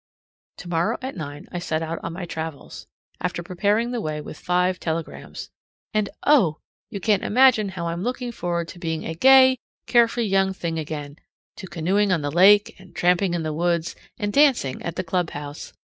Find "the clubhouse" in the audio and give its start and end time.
14.95-15.71